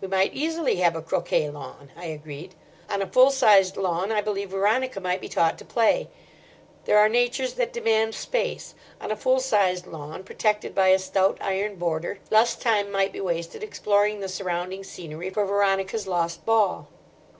"We 0.00 0.08
might 0.08 0.32
easily 0.32 0.76
have 0.76 0.96
a 0.96 1.02
croquet 1.02 1.50
lawn," 1.50 1.92
I 1.94 2.06
agreed. 2.06 2.54
"On 2.88 3.02
a 3.02 3.06
full 3.06 3.30
sized 3.30 3.76
lawn 3.76 4.10
I 4.10 4.22
believe 4.22 4.48
Veronica 4.48 4.98
might 4.98 5.20
be 5.20 5.28
taught 5.28 5.58
to 5.58 5.64
play. 5.66 6.08
There 6.86 6.96
are 6.98 7.10
natures 7.10 7.52
that 7.56 7.70
demand 7.70 8.14
space. 8.14 8.74
On 8.98 9.10
a 9.10 9.14
full 9.14 9.40
sized 9.40 9.86
lawn, 9.86 10.24
protected 10.24 10.74
by 10.74 10.88
a 10.88 10.98
stout 10.98 11.36
iron 11.42 11.76
border, 11.76 12.18
less 12.30 12.56
time 12.56 12.90
might 12.90 13.12
be 13.12 13.20
wasted 13.20 13.62
exploring 13.62 14.20
the 14.20 14.28
surrounding 14.30 14.84
scenery 14.84 15.28
for 15.28 15.44
Veronica's 15.44 16.06
lost 16.06 16.46
ball." 16.46 16.88